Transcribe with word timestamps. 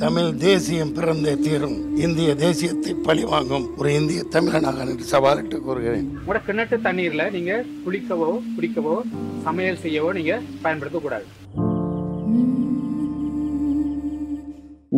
தமிழ் 0.00 0.30
தேசியம் 0.42 0.90
பிறந்தே 0.96 1.32
தீரும். 1.44 1.76
இந்திய 1.96 2.30
தேசியத்தை 2.42 2.92
பழிவாங்கும் 3.06 3.64
ஒரு 3.78 3.90
இந்திய 3.98 4.22
தமிழனாக 4.34 4.84
சவாலிட்டு 5.12 5.58
கூறுகிறேன். 5.66 6.08
உங்களோட 6.18 6.40
கிணற்று 6.46 6.76
தண்ணீர்ல 6.86 7.24
நீங்க 7.36 7.52
குளிக்கவோ 7.84 8.28
குடிக்கவோ 8.56 8.96
சமையல் 9.44 9.80
செய்யவோ 9.84 10.10
நீங்க 10.18 10.34
பயன்படுத்த 10.64 10.98
கூடாது. 10.98 11.26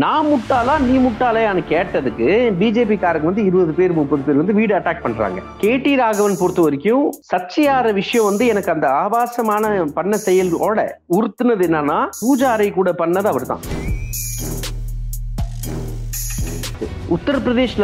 நான் 0.03 0.27
முட்டாளா 0.31 0.75
நீ 0.87 0.97
முட்டாளையான்னு 1.05 1.63
கேட்டதுக்கு 1.75 2.29
பிஜேபி 2.61 2.97
காரங்க 3.05 3.31
வந்து 3.31 3.45
இருபது 3.45 3.73
பேர் 3.73 3.99
முப்பது 4.01 4.23
பேர் 4.23 4.41
வந்து 4.43 4.59
வீடு 4.59 4.75
அட்டாக் 4.79 5.05
பண்றாங்க. 5.07 5.41
கேடி 5.63 5.95
ராகவன் 6.03 6.41
பொறுத்த 6.41 6.63
வரைக்கும் 6.63 7.07
சர்ச்சையாற 7.33 7.93
விஷயம் 7.93 8.29
வந்து 8.31 8.47
எனக்கு 8.47 8.75
அந்த 8.77 8.89
ஆபாசமான 9.03 9.85
பண்ண 9.99 10.17
செயலோட 10.27 10.89
உறுத்துனது 11.19 11.67
என்னன்னா 11.69 12.01
பூஜாரை 12.23 12.71
கூட 12.73 12.91
பண்ணது 13.05 13.31
அவர்தான். 13.35 13.65
உத்தரப்பிரதேஷ்ல 13.65 13.88
Okay. 16.81 16.98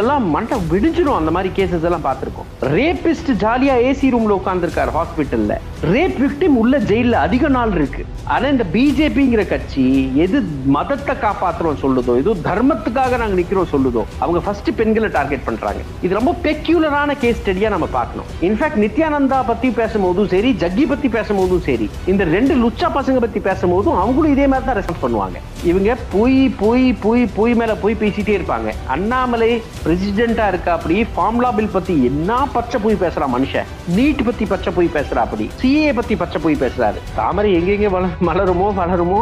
எல்லாம் 0.02 0.24
மண்டை 0.34 0.56
விடிஞ்சிடும் 0.70 1.18
அந்த 1.18 1.30
மாதிரி 1.34 1.50
கேசஸ் 1.58 1.86
எல்லாம் 1.88 2.06
பார்த்துருக்கோம். 2.06 2.48
ரேபிஸ்ட் 2.78 3.30
ஜாலியா 3.44 3.74
ஏசி 3.90 4.08
ரூம்ல 4.14 4.34
உட்கார்ந்துருக்காரு 4.40 4.90
ஹாஸ்பிட்டல்ல 4.98 5.54
ரேப் 5.92 6.18
விக்டிம் 6.24 6.56
உள்ள 6.62 6.74
ஜெயில 6.90 7.16
அதிக 7.26 7.48
நாள் 7.56 7.72
இருக்கு. 7.78 8.02
ஆனா 8.34 8.46
இந்த 8.54 8.64
பிஜேபிங்கிற 8.74 9.42
கட்சி 9.52 9.84
எது 10.24 10.38
மதத்தை 10.76 11.14
காப்பாத்துறோம் 11.24 11.80
சொல்லுதோ 11.84 12.12
எது 12.20 12.34
தர்மத்துக்காக 12.48 13.18
நாங்க 13.22 13.36
நிக்கிறோம் 13.40 13.70
சொல்லுதோ 13.72 14.02
அவங்க 14.22 14.40
ஃபர்ஸ்ட் 14.46 14.70
பெண்களை 14.78 15.08
டார்கெட் 15.16 15.46
பண்றாங்க. 15.48 15.80
இது 16.04 16.18
ரொம்ப 16.18 16.34
பெக்யூலரான 16.46 17.16
கேஸ் 17.24 17.40
ஸ்டடியா 17.40 17.70
நம்ம 17.74 17.88
பார்க்கணும். 17.98 18.30
இன்ஃபேக்ட் 18.48 18.80
நித்யானந்தா 18.84 19.40
பத்தி 19.50 19.70
பேசும்போதும் 19.80 20.30
சரி 20.34 20.52
ஜக்கி 20.62 20.86
பத்தி 20.92 21.10
பேசும்போதும் 21.16 21.64
சரி 21.68 21.88
இந்த 22.12 22.24
ரெண்டு 22.36 22.56
லுச்சா 22.62 22.90
பசங்க 22.98 23.20
பத்தி 23.26 23.42
பேசும்போதும் 23.48 23.98
அவங்களும் 24.04 24.34
இதே 24.36 24.48
மாதிரி 24.52 24.68
தான் 24.68 24.78
ரெஸ்பான்ஸ் 24.80 25.04
பண்ணுவாங்க. 25.06 25.36
இவங்க 25.72 25.90
பொய் 26.16 26.38
போய் 26.62 26.86
போய் 27.04 27.24
பொய் 27.38 27.54
மேல 27.62 27.74
பொய் 27.84 28.00
பேசிட்டே 28.04 28.36
இருப்பாங்க. 28.38 28.70
அண்ணா 28.96 29.13
அண்ணாமலை 29.14 29.48
பிரசிடென்டா 29.82 30.44
இருக்கா 30.52 30.70
அப்படி? 30.76 30.94
ஃபார்முலா 31.14 31.50
பில் 31.56 31.72
பத்தி 31.74 31.94
என்ன 32.08 32.38
பச்சை 32.54 32.78
பொய் 32.84 32.96
பேசுறா 33.02 33.26
மனுஷன்? 33.34 33.66
நீட் 33.96 34.22
பத்தி 34.28 34.44
பச்சை 34.52 34.70
பொய் 34.76 34.88
பேசுறா 34.96 35.20
அப்படி? 35.26 35.44
சிஏ 35.60 35.90
பத்தி 35.98 36.14
பச்சை 36.22 36.38
பொய் 36.44 36.56
பேசுறாரு. 36.62 36.98
தாமரை 37.18 37.50
எங்கெங்க 37.58 37.88
மலருமோ 38.28 38.68
வளருமோ 38.78 39.18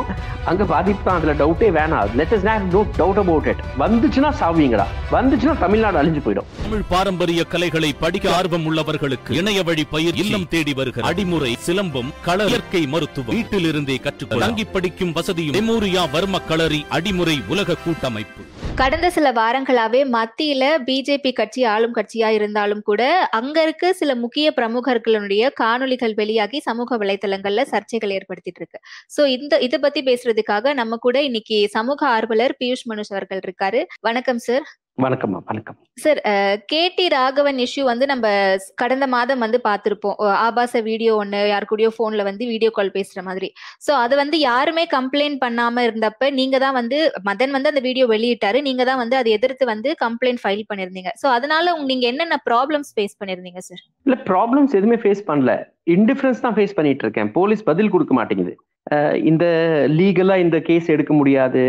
அங்க 0.50 0.62
பாதிப்பு 0.72 1.02
தான். 1.08 1.18
அதுல 1.18 1.34
டவுட்டே 1.42 1.68
வேணாம். 1.78 2.14
Let 2.20 2.32
is 2.36 2.46
not 2.48 2.64
no 2.76 2.80
doubt 3.00 3.20
about 3.24 3.48
it 3.52 3.60
வந்துச்சுன்னா 3.82 4.30
சாவீங்கடா 4.40 4.86
வந்துச்சுன்னா 5.16 5.54
தமிழ்நாடு 5.64 6.00
அழிஞ்சு 6.02 6.22
போயிடும். 6.28 6.48
தமிழ் 6.62 6.86
பாரம்பரிய 6.94 7.44
கலைகளை 7.54 7.90
படிக்க 8.04 8.34
ஆர்வம் 8.38 8.66
உள்ளவர்களுக்கு 8.70 9.36
இணைய 9.40 9.60
வழி 9.70 9.84
பயிர் 9.94 10.20
இல்லம் 10.24 10.48
தேடி 10.54 10.74
வருகிற 10.80 11.06
அடிமுறை 11.10 11.52
சிலம்பம் 11.68 12.10
கள 12.28 12.48
இயற்கை 12.54 12.84
மருத்துவம். 12.94 13.34
வீட்டிலிருந்தே 13.38 13.98
கற்றுக்கொள்ள 14.08 14.44
தங்கி 14.46 14.66
படிக்கும் 14.76 15.14
வசதியும் 15.20 15.56
மெமோரியா 15.58 16.04
வர்ம 16.16 16.42
களரி 16.50 16.82
அடிமுறை 16.98 17.38
உலக 17.54 17.78
கூட்டமைப்பு. 17.84 18.42
கடந்த 18.80 19.06
சில 19.10 19.28
வாரங்களாவே 19.32 20.00
மத்தியில 20.12 20.64
பிஜேபி 20.86 21.30
கட்சி 21.32 21.64
ஆளும் 21.64 21.94
கட்சியா 21.94 22.28
இருந்தாலும் 22.28 22.80
கூட 22.82 23.02
அங்க 23.30 23.62
இருக்க 23.62 23.92
சில 23.92 24.14
முக்கிய 24.14 24.52
பிரமுகர்களுடைய 24.56 25.50
காணொளிகள் 25.60 26.14
வெளியாகி 26.14 26.58
சமூக 26.60 26.96
வலைதளங்கள்ல 26.98 27.64
சர்ச்சைகள் 27.72 28.14
ஏற்படுத்திட்டு 28.18 28.60
இருக்கு. 28.62 28.78
சோ 29.16 29.24
இந்த 29.26 29.58
இத 29.58 29.78
பத்தி 29.78 30.02
பேசுறதுக்காக 30.02 30.74
நம்ம 30.74 30.96
கூட 30.96 31.22
இன்னைக்கு 31.22 31.58
சமூக 31.68 32.06
ஆர்வலர் 32.06 32.56
பியூஷ் 32.64 32.86
மனுஷ் 32.90 33.12
அவர்கள் 33.14 33.42
இருக்காரு. 33.46 33.82
வணக்கம் 34.00 34.38
சார் 34.38 34.66
வணக்கம்மா 34.98 35.38
வணக்கம். 35.44 35.76
சார் 36.02 36.18
கேடி 36.72 37.04
ராகவன் 37.14 37.56
இஷ்யூ 37.56 37.82
வந்து 37.82 38.06
நம்ம 38.06 38.26
கடந்த 38.74 39.06
மாதம் 39.06 39.38
வந்து 39.38 39.58
பார்த்திருப்போம். 39.64 40.16
ஆபாச 40.46 40.80
வீடியோ 40.88 41.12
ஒண்ணு 41.22 41.48
யார் 41.48 41.66
கூடயோ 41.70 41.90
போன்ல 41.98 42.22
வந்து 42.22 42.46
வீடியோ 42.46 42.70
கால் 42.70 42.90
பேசுற 42.96 43.22
மாதிரி. 43.28 43.48
சோ 43.86 43.90
அது 43.90 44.16
வந்து 44.16 44.38
யாருமே 44.38 44.86
கம்ப்ளைண்ட் 44.96 45.38
பண்ணாம 45.44 45.84
இருந்தப்ப 45.88 46.30
நீங்க 46.30 46.58
தான் 46.58 46.76
வந்து 46.80 46.98
மதன் 47.30 47.54
வந்து 47.56 47.70
அந்த 47.72 47.80
வீடியோ 47.80 48.06
வெளியிட்டாரு. 48.06 48.60
நீங்க 48.68 48.84
தான் 48.84 49.00
வந்து 49.02 49.16
அதை 49.16 49.32
எதிர்த்து 49.32 49.66
வந்து 49.66 49.94
கம்ப்ளைண்ட் 50.04 50.42
ஃபைல் 50.42 50.64
பண்ணிருந்தீங்க. 50.72 51.12
சோ 51.22 51.28
அதனால 51.38 51.74
உங்க- 51.74 51.90
நீங்க 51.92 52.06
என்னென்ன 52.06 52.38
ப்ராப்ளம்ஸ் 52.50 52.92
ஃபேஸ் 52.96 53.16
பண்ணிருந்தீங்க 53.22 53.62
சார் 53.68 53.82
இல்ல 54.06 54.18
ப்ராப்ளம்ஸ் 54.30 54.76
எதுவுமே 54.80 54.98
ஃபேஸ் 55.04 55.22
பண்ணல. 55.30 55.54
இன்டிஃபரன்ஸ் 55.96 56.44
தான் 56.46 56.54
ஃபேஸ் 56.54 56.76
பண்ணிட்டு 56.80 57.04
இருக்கேன் 57.06 57.32
போலீஸ் 57.38 57.64
பதில் 57.70 57.90
கொடுக்க 57.90 58.14
மாட்டேங்குது. 58.14 58.54
இந்த 59.30 59.44
லீகலா 59.98 60.36
இந்த 60.46 60.60
கேஸ் 60.60 60.88
எடுக்க 60.88 61.12
முடியாது. 61.14 61.64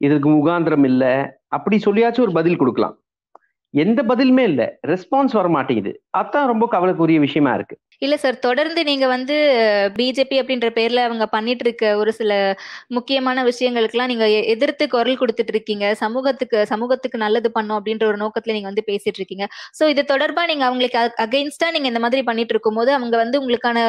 இதுக்கு 0.00 0.28
முகாந்திரம் 0.28 0.84
இல்ல. 0.84 1.04
அப்படி 1.48 1.76
சொல்லியாச்சும் 1.84 2.20
ஒரு 2.20 2.32
பதில் 2.32 2.56
கொடுக்கலாம். 2.56 2.96
எந்த 3.82 4.00
பதிலுமே 4.10 4.44
இல்ல. 4.50 4.62
ரெஸ்பான்ஸ் 4.92 5.34
வர 5.38 5.48
மாட்டேங்குது 5.56 5.92
அதான் 6.20 6.50
ரொம்ப 6.50 6.64
கவலைக்குரிய 6.74 7.18
விஷயமா 7.24 7.52
இருக்கு. 7.56 7.76
இல்ல 8.04 8.14
சார் 8.22 8.36
தொடர்ந்து 8.38 8.80
நீங்க 8.88 9.06
வந்து 9.06 9.34
பிஜேபி 9.98 10.36
அப்படின்ற 10.40 10.68
பேர்ல 10.78 11.04
அவங்க 11.08 11.24
பண்ணிட்டு 11.26 11.64
இருக்க 11.66 11.84
ஒரு 12.00 12.10
சில 12.18 12.32
முக்கியமான 12.96 13.44
விஷயங்களுக்கெல்லாம் 13.48 14.10
நீங்க 14.12 14.26
எதிர்த்து 14.54 14.86
குரல் 14.94 15.20
கொடுத்துட்டு 15.20 15.52
இருக்கீங்க 15.54 15.94
சமூகத்துக்கு 16.02 16.58
சமூகத்துக்கு 16.72 17.18
நல்லது 17.24 17.50
பண்ணும் 17.56 17.78
அப்படின்ற 17.78 18.06
ஒரு 18.10 18.20
நோக்கத்துல 18.24 18.56
நீங்க 18.56 18.70
வந்து 18.70 18.86
பேசிட்டு 18.90 19.20
இருக்கீங்க 19.20 19.46
சோ 19.78 19.86
இது 19.94 20.04
தொடர்பா 20.12 20.44
நீங்க 20.52 20.64
அவங்களுக்கு 20.68 21.00
அகைன்ஸ்டா 21.26 21.70
நீங்க 21.76 21.90
இந்த 21.92 22.02
மாதிரி 22.06 22.24
பண்ணிட்டு 22.30 22.54
இருக்கும்போது 22.56 22.92
அவங்க 22.98 23.16
வந்து 23.24 23.40
உங்களுக்கான 23.42 23.86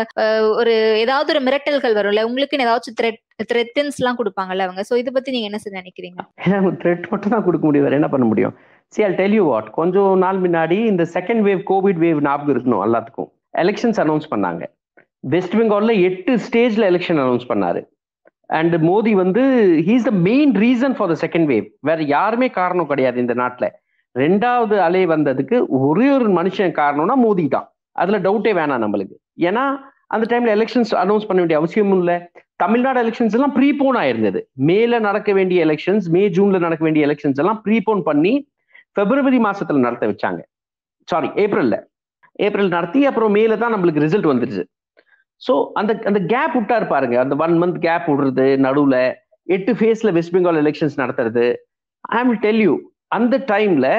ஒரு 0.61 0.75
ஏதாவது 1.03 1.33
ஒரு 1.35 1.43
மிரட்டல்கள் 1.47 1.97
வரும்ல 1.99 2.27
உங்களுக்குன்னு 2.29 2.67
ஏதாச்சும் 2.69 2.97
த்ரெட் 3.01 3.21
த்ரெட்டன்ஸ் 3.49 3.99
எல்லாம் 4.01 4.19
கொடுப்பாங்கல்ல 4.19 4.65
அவங்க. 4.67 4.81
சோ 4.89 4.93
இதை 5.01 5.11
பத்தி 5.15 5.33
நீங்க 5.35 5.47
என்ன 5.49 5.79
நினைக்கிறீங்க? 5.79 6.19
த்ரெட் 6.81 7.05
மட்டும் 7.11 7.33
தான் 7.33 7.45
கொடுக்க 7.47 7.63
முடியும். 7.67 7.85
வேற 7.87 7.95
என்ன 7.99 8.09
பண்ண 8.13 8.25
முடியும்? 8.25 8.55
See 8.95 9.03
I'll 9.05 9.17
tell 9.19 9.35
you 9.37 9.43
what 9.51 9.67
கொஞ்சம் 9.77 10.11
நாள் 10.23 10.39
முன்னாடி 10.45 10.77
இந்த 10.91 11.03
செகண்ட் 11.15 11.41
வேவ் 11.47 11.61
கோவிட் 11.71 11.99
வேவ் 12.05 12.19
ஞாபகம் 12.27 12.53
இருக்கணும் 12.53 12.83
எல்லாத்துக்கும். 12.85 13.29
எலெக்ஷன்ஸ் 13.63 13.99
அனௌன்ஸ் 14.03 14.27
பண்ணாங்க. 14.33 14.63
வெஸ்ட் 15.33 15.55
பெங்கால்ல 15.59 15.93
எட்டு 16.07 16.33
ஸ்டேஜ்ல 16.45 16.83
எலெக்ஷன் 16.91 17.19
அனௌன்ஸ் 17.23 17.47
பண்ணாரு. 17.51 17.81
அண்ட் 18.59 18.75
மோடி 18.89 19.13
வந்து 19.21 19.43
he's 19.87 20.07
the 20.09 20.13
main 20.29 20.51
reason 20.63 20.95
for 20.97 21.11
the 21.13 21.15
second 21.25 21.47
wave 21.51 21.67
வேற 21.89 21.99
யாருமே 22.15 22.47
காரணம் 22.59 22.89
கிடையாது 22.91 23.17
இந்த 23.23 23.33
நாட்டில். 23.33 23.69
ரெண்டாவது 24.15 24.75
அலை 24.87 25.01
வந்ததுக்கு 25.07 25.57
ஒரே 25.87 26.07
ஒரு 26.17 26.29
மனுஷன் 26.39 26.73
காரணம்னா 26.81 27.15
மோடி 27.25 27.45
தான். 27.55 27.67
அதுல 28.01 28.19
டவுட்டே 28.27 28.51
வேணாம் 28.59 28.83
நம்மளுக்கு. 28.85 29.15
ஏன்னா 29.47 29.63
அந்த 30.15 30.25
டைம்ல 30.31 30.49
எலெக்ஷன்ஸ் 30.57 30.91
அனௌன்ஸ் 31.03 31.27
பண்ண 31.27 31.39
வேண்டிய 31.43 31.59
அவசியமும் 31.61 31.99
இல்லை. 32.01 32.17
தமிழ்நாடு 32.63 32.99
எலெக்ஷன்ஸ் 33.03 33.35
எல்லாம் 33.37 33.55
ப்ரீபோன் 33.57 33.97
ஆயிருந்தது. 34.01 34.39
மேல 34.69 34.99
நடக்க 35.07 35.33
வேண்டிய 35.39 35.65
எலெக்ஷன்ஸ் 35.65 36.05
மே 36.15 36.21
ஜூன்ல 36.37 36.59
நடக்க 36.65 36.83
வேண்டிய 36.87 37.07
எலெக்ஷன்ஸ் 37.07 37.41
எல்லாம் 37.43 37.59
ப்ரீபோன் 37.65 38.01
பண்ணி 38.09 38.33
பிப்ரவரி 38.97 39.39
மாசத்துல 39.47 39.85
நடத்த 39.87 40.05
வச்சாங்க. 40.11 40.41
சாரி 41.07 41.29
ஏப்ரல்ல 41.43 41.75
ஏப்ரல் 42.45 42.73
நடத்தி 42.75 42.99
அப்புறம் 43.09 43.33
மேல 43.37 43.55
தான் 43.61 43.73
நம்மளுக்கு 43.73 44.03
ரிசல்ட் 44.05 44.29
வந்துருச்சு. 44.31 44.63
ஸோ 45.41 45.53
அந்த 45.79 45.91
அந்த 46.09 46.19
கேப் 46.33 46.55
விட்டாரு 46.57 46.85
பாருங்க. 46.91 47.15
அந்த 47.23 47.33
ஒன் 47.45 47.55
மந்த் 47.61 47.79
கேப் 47.87 48.07
விடுறது 48.11 48.45
நடுவுல 48.65 48.97
எட்டு 49.47 49.71
ஃபேஸ்ல 49.79 50.11
வெஸ்ட் 50.17 50.33
பெங்கால் 50.35 50.61
எலெக்ஷன்ஸ் 50.63 50.99
நடத்துறது. 51.01 51.45
ஐ 52.17 52.21
வில் 52.27 52.41
டெல் 52.45 52.61
யூ 52.67 52.73
அந்த 53.17 53.35
டைம்ல 53.51 53.89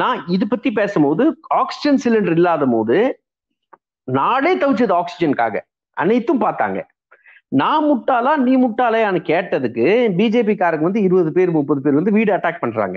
நான் 0.00 0.20
இது 0.34 0.44
பத்தி 0.52 0.70
பேசும்போது 0.78 1.24
ஆக்சிஜன் 1.62 2.00
சிலிண்டர் 2.04 2.36
இல்லாத 2.38 2.64
போது 2.74 2.98
நாடே 4.08 4.52
தவிச்சது 4.62 4.94
ஆக்சிஜனுக்காக 5.00 5.56
அனைத்தும் 5.96 6.44
பார்த்தாங்க. 6.44 6.78
நான் 7.60 7.84
முட்டாளா 7.88 8.32
நீ 8.46 8.52
முட்டாளையான்னு 8.62 9.20
கேட்டதுக்கு 9.32 9.86
பிஜேபி 10.18 10.54
காரங்க 10.62 10.86
வந்து 10.88 11.02
இருபது 11.08 11.30
பேர் 11.36 11.50
முப்பது 11.58 11.80
பேர் 11.84 11.98
வந்து 12.00 12.14
வீடு 12.16 12.30
அட்டாக் 12.36 12.62
பண்றாங்க. 12.64 12.96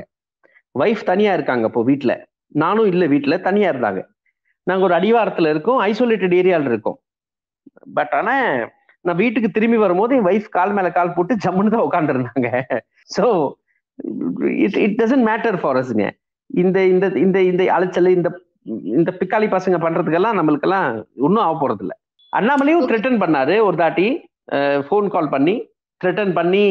ஒய்ஃப் 0.75 1.03
தனியா 1.11 1.31
இருக்காங்க 1.37 1.65
இப்போ 1.69 1.81
வீட்டில் 1.89 2.15
நானும் 2.55 2.89
இல்லை 2.91 3.07
வீட்டில் 3.13 3.43
தனியா 3.47 3.67
இருந்தாங்க. 3.73 4.01
நாங்கள் 4.67 4.87
ஒரு 4.87 4.95
அடிவாரத்தில் 4.99 5.51
இருக்கோம் 5.53 5.79
ஐசோலேட்டட் 5.89 6.35
ஏரியால 6.39 6.69
இருக்கோம். 6.71 6.97
பட் 7.97 8.13
ஆனால் 8.19 8.47
நான் 9.05 9.19
வீட்டுக்கு 9.23 9.49
திரும்பி 9.49 9.77
வரும்போது 9.83 10.15
என் 10.17 10.27
ஒய்ஃப் 10.29 10.49
கால் 10.49 10.73
மேலே 10.77 10.89
கால் 10.91 11.15
போட்டு 11.17 11.33
ஜம்முன்னு 11.45 11.73
தான் 11.75 11.85
உட்காந்துருந்தாங்க 11.87 12.49
so 13.15 13.25
it 14.65 14.79
it 14.85 14.97
doesn't 15.01 15.25
matter 15.29 15.57
for 15.61 15.79
அஸ்ங்க 15.81 16.05
இந்த 16.49 16.77
இந்த 16.93 17.05
இந்த 17.23 17.37
இந்த 17.51 17.63
அலைச்சல் 17.75 18.15
இந்த 18.17 18.29
இந்த 18.97 19.09
பிக்காளி 19.19 19.47
பசங்க 19.55 19.77
பண்றதுக்கெல்லாம் 19.85 20.37
நம்மளுக்கெல்லாம் 20.39 20.87
ஒன்றும் 21.25 21.43
ஆக 21.45 21.55
போறது 21.55 21.83
இல்லை 21.85 21.95
அண்ணாமலையும் 22.33 22.87
த்ரெட்டன் 22.89 23.21
பண்ணாரு 23.23 23.55
ஒரு 23.67 23.77
தாட்டி 23.77 24.07
ஃபோன் 24.87 25.07
கால் 25.07 25.33
பண்ணி 25.33 25.55
த்ரெட்டன் 26.01 26.33
பண்ணி 26.39 26.65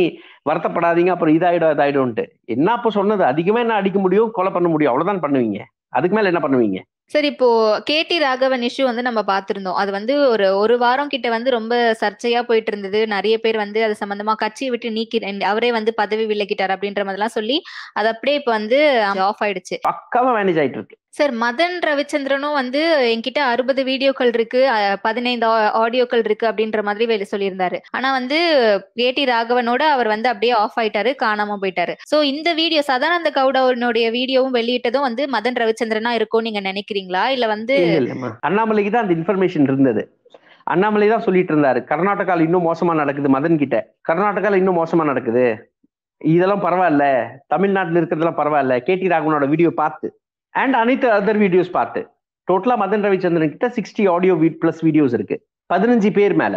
வருத்தப்படாதீங்க 0.51 1.13
அப்புறம் 1.15 1.35
இதாயிடும் 1.39 1.75
இதாயிடும்ட்டு 1.75 2.25
என்ன 2.55 2.69
அப்போ 2.77 2.91
சொன்னது? 2.99 3.25
அதிகமா 3.33 3.61
என்ன 3.65 3.81
அடிக்க 3.81 3.99
முடியும் 4.05 4.31
கொலை 4.39 4.53
பண்ண 4.53 4.69
முடியும்? 4.69 4.93
அவ்வளவுதான் 4.93 5.25
பண்ணுவீங்க. 5.25 5.59
அதுக்கு 5.97 6.17
மேல 6.17 6.31
என்ன 6.33 6.41
பண்ணுவீங்க? 6.45 6.79
சார் 7.13 7.27
இப்போ 7.31 7.47
கேடி 7.89 8.17
ராகவன் 8.25 8.65
இஷ்யூ 8.69 8.85
வந்து 8.89 9.05
நம்ம 9.07 9.21
பார்த்திருந்தோம். 9.31 9.77
அது 9.83 9.91
வந்து 9.97 10.15
ஒரு 10.33 10.47
ஒரு 10.63 10.75
வாரம் 10.83 11.13
கிட்ட 11.13 11.29
வந்து 11.35 11.51
ரொம்ப 11.57 11.75
சர்ச்சையா 12.01 12.41
போயிட்டு 12.49 12.71
இருந்தது. 12.73 13.01
நிறைய 13.15 13.35
பேர் 13.45 13.59
வந்து 13.63 13.81
அது 13.87 13.95
சம்பந்தமா 14.01 14.35
கட்சியை 14.43 14.71
விட்டு 14.73 14.89
நீக்கி 14.97 15.19
அவரே 15.53 15.71
வந்து 15.79 15.93
பதவி 16.01 16.25
விலகிட்டார் 16.33 16.75
அப்படின்ற 16.75 17.05
மாதிரிலாம் 17.09 17.37
சொல்லி 17.39 17.57
அது 18.01 18.09
அப்படியே 18.15 18.39
இப்போ 18.41 18.53
வந்து 18.59 18.81
ஆஃப் 19.29 19.43
ஆயிடுச்சு. 19.47 19.79
பக்காவா 19.91 20.33
மேனேஜ் 20.39 20.61
ஆயிட்டு 20.63 20.81
இருக்கு. 20.81 20.99
சார் 21.19 21.35
மதன் 21.35 21.79
ரவிச்சந்திரனும் 21.87 22.53
வந்து 22.53 22.81
என்கிட்ட 23.13 23.39
அறுபது 23.39 23.85
வீடியோக்கள் 23.85 24.31
இருக்கு 24.33 24.61
பதினைந்து 25.03 25.47
ஆ- 25.47 25.85
ஆடியோக்கள் 25.85 26.23
இருக்கு 26.25 26.47
அப்படின்ற 26.47 26.83
மாதிரி 26.83 27.07
வெளி 27.07 27.25
சொல்லியிருந்தாரு. 27.31 27.79
ஆனா 27.91 28.13
வந்து 28.13 28.39
ஏடி 28.95 29.25
ராகவனோட 29.25 29.83
அவர் 29.95 30.07
வந்து 30.07 30.29
அப்படியே 30.29 30.53
ஆஃப் 30.53 30.79
ஆயிட்டாரு 30.81 31.15
காணாம 31.23 31.57
போயிட்டாரு. 31.63 31.95
சோ 32.11 32.23
இந்த 32.23 32.53
வீடியோ 32.53 32.83
சதானந்த 32.87 33.31
கவுடனுடைய 33.35 34.07
வீடியோவும் 34.11 34.55
வெளியிட்டதும் 34.55 35.01
வந்து 35.01 35.29
மதன் 35.33 35.59
ரவிச்சந்திரனா 35.63 36.11
இருக்கும் 36.11 36.43
நீங்க 36.43 36.61
நினைக்கிறீங்களா? 36.61 37.27
இல்ல 37.27 37.47
வந்து 37.47 37.77
அண்ணாமலைக்கு 38.47 38.91
தான் 38.91 39.09
அந்த 39.09 39.15
இன்ஃபர்மேஷன் 39.15 39.67
இருந்தது. 39.69 40.03
அண்ணாமலை 40.65 41.09
தான் 41.09 41.21
சொல்லிட்டு 41.21 41.57
இருந்தாரு. 41.57 41.81
கர்நாடகாவில் 41.93 42.41
இன்னும் 42.41 42.67
மோசமா 42.67 42.95
நடக்குது 42.95 43.29
மதன் 43.29 43.57
கிட்ட. 43.57 43.77
கர்நாடகாவில் 44.09 44.57
இன்னும் 44.57 44.79
மோசமா 44.79 45.05
நடக்குது. 45.05 45.73
இதெல்லாம் 46.25 46.63
பரவாயில்ல. 46.63 47.29
தமிழ்நாட்டில் 47.47 47.99
இருக்கிறதெல்லாம் 47.99 48.41
பரவாயில்ல. 48.41 48.77
கேடி 48.89 49.07
ராகவனோட 49.13 49.49
வீடியோ 49.49 49.71
பார்த்து. 49.71 50.09
அண்ட் 50.55 50.77
அனைத்து 50.83 51.07
அதர் 51.19 51.41
வீடியோஸ் 51.45 51.77
பார்த்து. 51.79 52.01
டோட்டலா 52.49 52.77
மதன் 52.83 53.05
ரவிச்சந்திரன் 53.07 53.53
கிட்ட 53.55 53.69
சிக்ஸ்டி 53.77 54.05
ஆடியோ 54.15 54.35
பிளஸ் 54.63 54.83
வீடியோஸ் 54.87 55.15
இருக்கு. 55.19 55.37
பதினஞ்சு 55.71 56.11
பேர் 56.19 56.35
மேல. 56.43 56.57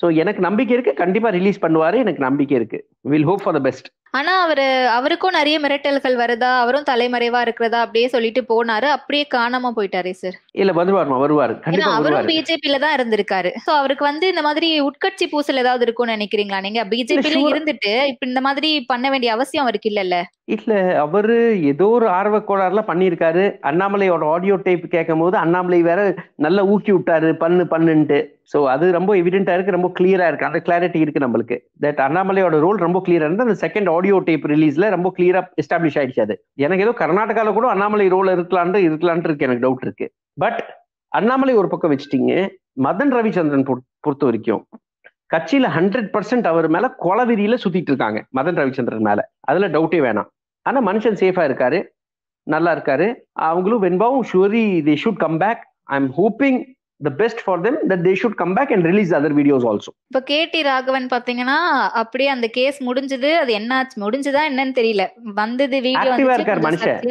ஸோ 0.00 0.06
எனக்கு 0.22 0.40
நம்பிக்கை 0.46 0.74
இருக்கு. 0.76 0.92
கண்டிப்பா 1.02 1.28
ரிலீஸ் 1.36 1.62
பண்ணுவாரு. 1.62 1.96
எனக்கு 2.04 2.22
நம்பிக்கை 2.24 2.56
இருக்கு. 2.58 2.78
Will 3.12 3.28
hope 3.28 3.44
for 3.44 3.56
the 3.58 3.62
best 3.66 3.88
ஆனா 4.14 4.32
அவரு 4.42 4.64
அவருக்கும் 4.96 5.34
நிறைய 5.38 5.56
மிரட்டல்கள் 5.62 6.14
வருதா? 6.20 6.50
அவரும் 6.60 6.86
தலைமறைவா 6.90 7.40
இருக்கிறதா? 7.46 7.78
அப்படியே 7.84 8.06
சொல்லிட்டு 8.14 8.40
போனாரு. 8.52 8.88
அப்படியே 8.96 9.24
காணாம 9.34 9.72
போயிட்டாரே 9.78 10.12
சார் 10.20 10.36
இல்ல 10.60 10.72
வருவாருமா 10.72 11.16
வருவாரு. 11.24 11.54
கண்டிப்பா 11.64 11.90
அவரும் 11.90 12.06
வருவாரு. 12.10 12.30
பிஜேபில 12.30 12.78
தான் 12.84 12.94
இருந்திருக்காரு. 12.98 13.50
சோ 13.66 13.72
அவருக்கு 13.80 14.04
வந்து 14.04 14.26
இந்த 14.32 14.44
மாதிரி 14.48 14.68
உட்கட்சி 14.88 15.26
பூசல் 15.32 15.62
ஏதாவது 15.64 15.84
இருக்கும்னு 15.86 16.16
நினைக்கிறீங்களா? 16.16 16.60
நீங்க 16.66 16.82
sure. 17.26 17.50
இருந்துட்டு 17.52 17.92
இப்ப 18.12 18.26
இந்த 18.26 18.42
மாதிரி 18.48 18.70
பண்ண 18.92 19.06
வேண்டிய 19.14 19.32
அவசியம் 19.36 19.64
அவருக்கு 19.66 19.90
இல்லல்ல? 19.92 20.18
இல்ல 20.48 21.00
அவரு 21.00 21.64
ஏதோ 21.64 21.88
ஒரு 21.88 22.08
ஆர்வ 22.08 22.38
கோளாறுல 22.38 22.84
பண்ணியிருக்காரு. 22.86 23.58
அண்ணாமலையோட 23.62 24.24
ஆடியோ 24.30 24.56
டேப் 24.56 24.90
கேட்கும் 24.90 25.18
போது 25.18 25.36
அண்ணாமலை 25.36 25.82
வேற 25.82 26.14
நல்லா 26.34 26.66
ஊக்கி 26.66 26.92
விட்டாரு 26.92 27.32
பண்ணு 27.32 27.64
பண்ணுன்ட்டு. 27.64 28.26
ஸோ 28.56 28.66
அது 28.66 28.92
ரொம்ப 28.92 29.14
எவிடென்டா 29.14 29.52
இருக்கு 29.52 29.70
ரொம்ப 29.70 29.92
கிளியரா 30.00 30.26
இருக்கு. 30.26 30.46
அந்த 30.46 30.62
கிளாரிட்டி 30.64 30.96
இருக்கு 30.96 31.28
நம்மளுக்கு. 31.28 31.84
தட் 31.84 32.00
அண்ணாமலையோட 32.00 32.60
ரோல் 32.60 32.76
ரொம்ப 32.76 33.02
கிளியரா 33.06 33.24
இருந்து 33.24 33.42
அந்த 33.42 33.66
செகண்ட் 33.66 33.94
ஆடியோ 33.94 34.22
டேப் 34.24 34.44
ரிலீஸ்ல 34.44 34.90
ரொம்ப 34.90 35.12
கிளியரா 35.18 35.46
எஸ்டாப்ளிஷ் 35.62 35.98
ஆயிடுச்சு 35.98 36.20
அது. 36.20 36.44
எனக்கு 36.54 36.84
ஏதோ 36.84 37.06
கர்நாடகால 37.06 37.52
கூட 37.52 37.68
அண்ணாமலை 37.68 38.08
ரோல் 38.08 38.26
இருக்கலான்ட்டு 38.26 38.76
இருக்கலான் 38.76 39.18
இருக்கு 39.18 39.46
எனக்கு 39.46 39.70
டவுட் 39.70 39.82
இருக்கு. 39.82 40.12
பட் 40.34 40.64
அண்ணாமலை 41.08 41.54
ஒரு 41.54 41.68
பக்கம் 41.68 41.90
வச்சுட்டீங்க. 41.90 42.48
மதன் 42.82 43.12
ரவிச்சந்திரன் 43.14 43.64
பொறுத்த- 43.64 43.90
பொறுத்த 44.00 44.24
வரைக்கும் 44.24 44.66
கட்சியில 45.36 45.66
ஹண்ட்ரட் 45.76 46.08
பர்சன்ட் 46.12 46.46
அவர் 46.46 46.68
மேல 46.68 46.94
கொலவிரியில 47.00 47.56
சுத்திட்டு 47.64 47.90
இருக்காங்க 47.92 48.24
மதன் 48.36 48.56
ரவிச்சந்திரன் 48.56 48.98
மேல. 48.98 49.30
அதுல 49.40 49.68
டவுட்டே 49.68 50.00
வேணாம். 50.00 50.34
ஆனா 50.66 50.78
மனுஷன் 50.90 51.20
சேஃபா 51.22 51.44
இருக்காரு. 51.50 51.80
நல்லா 52.46 52.70
இருக்காரு. 52.76 53.06
அவங்களும் 53.48 53.84
வெண்பாவும் 53.84 54.26
surely 54.32 54.64
they 54.88 54.94
should 55.04 55.22
come 55.26 55.38
back 55.44 55.62
I 55.94 55.96
am 56.00 56.10
hoping 56.18 56.58
the 57.00 57.10
best 57.20 57.40
for 57.44 57.62
them 57.64 57.78
that 57.90 58.04
they 58.06 58.12
should 58.20 58.36
come 58.40 58.52
back 58.56 58.70
and 58.74 58.86
release 58.90 59.10
other 59.18 59.34
videos 59.38 59.64
also 59.70 59.90
இப்ப 60.10 60.20
கேடி 60.30 60.60
ராகவன் 60.68 61.08
பாத்தீங்கன்னா 61.14 61.56
அப்படியே 62.02 62.28
அந்த 62.34 62.46
கேஸ் 62.58 62.78
முடிஞ்சது. 62.88 63.30
அது 63.42 63.52
என்ன 63.60 63.72
ஆச்சு 63.78 63.96
முடிஞ்சதா 64.04 64.42
என்னன்னு 64.50 64.76
தெரியல. 64.78 65.04
வந்தது 65.40 65.80
வீடியோ 65.88 66.14
இருக்காரு 66.36 66.64
மனுஷன். 66.68 67.02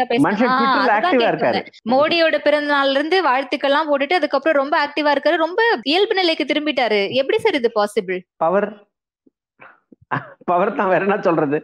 மோடியோட 1.96 2.40
பிறந்த 2.48 2.72
நாள்ல 2.76 2.98
இருந்து 3.00 3.20
வாழ்த்துக்கள்லாம் 3.30 3.92
போட்டுட்டு 3.92 4.20
அதுக்கப்புறம் 4.20 4.62
ரொம்ப 4.64 4.78
ஆக்டிவா 4.86 5.14
இருக்காரு. 5.18 5.44
ரொம்ப 5.46 5.62
இயல்பு 5.94 6.18
நிலைக்கு 6.22 6.50
திரும்பிட்டாரு. 6.54 7.02
எப்படி 7.22 7.40
சார் 7.46 7.60
இது 7.62 7.72
பாசிபிள் 7.80 8.20
பவர் 8.46 8.70
பவர் 10.50 10.78
தான் 10.82 10.92
வேற 10.96 11.04
என்ன 11.06 11.22
சொல்றது? 11.30 11.58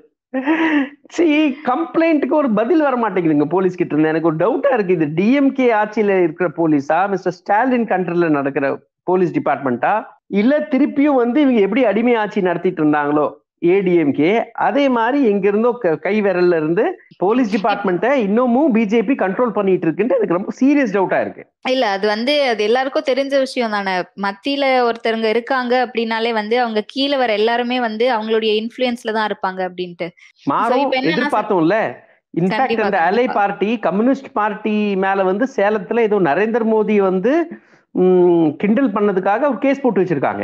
சி 1.10 1.26
கம்ப்ளைண்ட்டுக்கு 1.70 2.36
ஒரு 2.42 2.50
பதில் 2.54 2.82
வர 2.82 2.96
மாட்டேங்குதுங்க 2.96 3.46
போலீஸ் 3.46 3.76
கிட்ட 3.76 3.94
இருந்து. 3.94 4.10
எனக்கு 4.10 4.28
ஒரு 4.28 4.36
டவுட்டா 4.36 4.70
இருக்கு 4.74 4.94
இது 4.94 5.08
டிஎம்கே 5.20 5.68
ஆட்சியில 5.82 6.22
இருக்கிற 6.24 6.48
போலீஸா? 6.60 7.00
மிஸ்டர் 7.10 7.36
ஸ்டாலின் 7.40 7.88
கண்ட்ரில 7.88 8.30
நடக்கிற 8.30 8.66
போலீஸ் 9.04 9.36
டிபார்ட்மெண்ட்டா 9.40 9.94
இல்ல 10.42 10.54
திருப்பியும் 10.74 11.22
வந்து 11.24 11.38
இவங்க 11.42 11.60
எப்படி 11.60 11.82
அடிமை 11.84 12.14
ஆட்சி 12.16 12.42
நடத்திட்டு 12.42 12.82
இருந்தாங்களோ? 12.84 13.26
ஏடிஎம்கே 13.62 14.32
அதே 14.62 14.90
மாதிரி 14.90 15.26
எங்க 15.26 15.48
இருந்தோ 15.48 15.72
க- 15.72 15.98
விரல்ல 16.22 16.56
இருந்து 16.56 16.84
போலீஸ் 17.18 17.50
டிபார்ட்மெண்ட்டை 17.56 18.12
இன்னமும் 18.20 18.76
பிஜேபி 18.76 19.14
கண்ட்ரோல் 19.16 19.50
பண்ணிட்டு 19.50 19.88
இருக்குன்ட்டு 19.88 20.18
எனக்கு 20.18 20.38
ரொம்ப 20.38 20.52
சீரியஸ் 20.60 20.96
டவுட்டா 20.96 21.22
இருக்கு. 21.22 21.44
இல்ல 21.70 21.88
அது 21.88 22.08
வந்து 22.08 22.44
அது 22.44 22.64
எல்லாருக்கும் 22.64 23.08
தெரிஞ்ச 23.08 23.40
விஷயம் 23.40 23.72
தானே. 23.72 23.94
மத்தியில 24.22 24.64
ஒருத்தருங்க 24.88 25.24
இருக்காங்க 25.26 25.86
அப்படின்னாலே 25.86 26.34
வந்து 26.34 26.60
அவங்க 26.60 26.84
கீழே 26.88 27.18
வர 27.18 27.34
எல்லாருமே 27.34 27.80
வந்து 27.80 28.14
அவங்களுடைய 28.16 28.54
இன்ஃபுளுயன்ஸ்ல 28.62 29.12
தான் 29.12 29.30
இருப்பாங்க 29.30 29.70
அப்படின்ட்டு. 29.70 30.08
மாறும். 30.44 30.92
எதிர்பார்த்தோம்ல? 30.92 31.78
இன்ஃபேக்ட் 32.34 32.82
அந்த 32.82 33.00
அலை. 33.02 33.28
பார்ட்டி 33.28 33.80
கம்யூனிஸ்ட் 33.80 34.32
பார்ட்டி 34.34 34.76
மேல 34.96 35.24
வந்து 35.24 35.48
சேலத்துல 35.56 36.00
ஏதோ 36.00 36.20
நரேந்திர 36.20 36.64
மோடி 36.74 36.98
வந்து 37.02 37.34
கிண்டல் 38.58 38.92
பண்ணதுக்காக 38.92 39.42
ஒரு 39.50 39.58
கேஸ் 39.58 39.82
போட்டு 39.82 40.02
வச்சிருக்காங்க. 40.02 40.44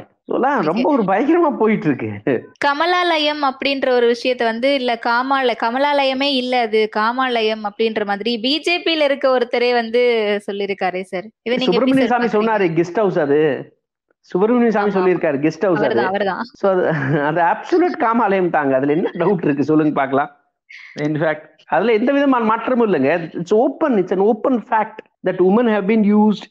ரொம்ப 0.70 0.86
ஒரு 0.94 1.04
பயங்கரமா 1.04 1.50
போயிட்டு 1.60 1.88
இருக்கு 1.90 2.34
கமலாலயம் 2.66 3.44
அப்படின்ற 3.50 3.88
ஒரு 3.90 4.08
விஷயத்த 4.12 4.44
வந்து 4.44 4.70
இல்ல 4.80 4.92
காமால 5.06 5.54
கமலாலயமே 5.62 6.30
இல்ல 6.42 6.56
அது 6.62 6.80
காமாலயம் 6.98 7.64
அப்படின்ற 7.70 8.04
மாதிரி 8.06 8.32
பிஜேபியில 8.46 9.08
இருக்க 9.10 9.28
ஒருத்தரே 9.30 9.72
வந்து 9.74 10.02
சொல்லிருக்காரே 10.48 11.04
சார். 11.12 11.28
இதை 11.46 11.58
நீங்க 11.62 12.08
சாமி? 12.14 12.30
சொன்னாரு 12.36 12.68
கெஸ்ட் 12.80 13.02
ஹவுஸ் 13.04 13.20
அது. 13.26 13.40
சுப்பிரமணிய 14.30 14.72
சாமி 14.72 14.86
ஆமா. 14.86 14.96
சொல்லியிருக்காரு 14.98 15.38
கெஸ்ட் 15.46 15.66
ஹவுஸ் 15.68 15.84
அது. 15.84 16.04
ஸோ 16.62 16.68
அது 16.74 16.84
அது 17.30 17.42
அப்சல்யூட் 17.52 17.98
காமாலயம் 18.06 18.54
தாங்க 18.56 18.76
அதுல 18.80 18.96
என்ன 18.98 19.14
டவுட் 19.22 19.46
இருக்கு 19.48 19.70
சொல்லுங்க 19.72 19.96
பார்க்கலாம். 20.02 20.32
இன்ஃபேக்ட் 21.06 21.46
அதுல 21.76 21.94
எந்த 21.94 22.12
விதமான 22.16 22.46
மாற்றமும் 22.52 22.88
இல்லைங்க. 22.88 23.12
It's 23.40 23.58
open 23.64 23.98
it's 24.02 24.16
an 24.16 24.26
open 24.30 24.60
fact 24.68 25.00
that 25.28 25.42
women 25.48 25.72
have 25.76 25.88
been 25.92 26.08
used 26.14 26.48